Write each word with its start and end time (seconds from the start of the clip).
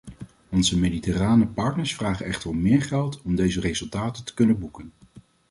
Onze 0.49 0.79
mediterrane 0.79 1.47
partners 1.47 1.93
vragen 1.95 2.25
echter 2.25 2.49
om 2.49 2.61
meer 2.61 2.81
geld 2.81 3.21
om 3.21 3.35
deze 3.35 3.59
resultaten 3.59 4.23
te 4.23 4.33
kunnen 4.33 4.59
boeken. 4.59 4.91